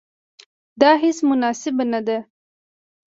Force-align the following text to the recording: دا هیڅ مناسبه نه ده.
دا 0.81 0.91
هیڅ 1.03 1.17
مناسبه 1.29 1.83
نه 1.93 1.99
ده. 2.07 2.17